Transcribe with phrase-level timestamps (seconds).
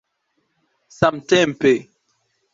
[0.97, 1.73] samtempe